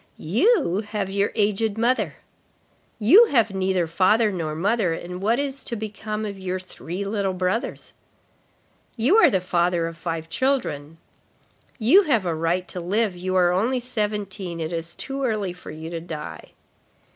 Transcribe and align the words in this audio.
—"You 0.17 0.79
have 0.79 1.11
your 1.11 1.31
aged 1.35 1.77
mother."—" 1.77 2.15
You 2.97 3.25
have 3.27 3.53
neither 3.53 3.85
father 3.85 4.31
nor 4.31 4.55
mother, 4.55 4.95
and 4.95 5.21
what 5.21 5.37
is 5.37 5.63
to 5.65 5.75
become 5.75 6.25
of 6.25 6.39
your 6.39 6.59
three 6.59 7.05
little 7.05 7.33
brothers?"—"You 7.35 9.17
are 9.17 9.29
the 9.29 9.39
father 9.39 9.85
of 9.85 9.95
five 9.95 10.27
children."—"You 10.27 12.01
have 12.01 12.25
a 12.25 12.33
right 12.33 12.67
to 12.69 12.79
live, 12.79 13.15
you 13.15 13.35
are 13.35 13.51
only 13.51 13.79
seventeen, 13.79 14.59
it 14.59 14.73
is 14.73 14.95
too 14.95 15.23
early 15.23 15.53
for 15.53 15.69
you 15.69 15.91
to 15.91 15.99
die." 16.01 16.49